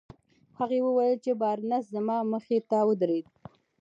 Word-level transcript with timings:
هغه 0.59 0.77
وويل 0.85 1.17
چې 1.25 1.31
بارنس 1.41 1.83
زما 1.95 2.17
مخې 2.31 2.57
ته 2.69 2.77
ودرېد. 2.87 3.25